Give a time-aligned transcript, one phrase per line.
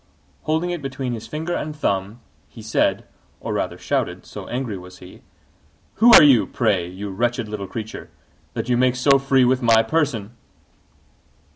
[0.45, 3.05] Holding it between his finger and thumb, he said
[3.39, 5.21] or rather shouted, so angry was he
[5.97, 8.09] "Who are you, pray, you wretched little creature,
[8.55, 10.35] that you make so free with my person?"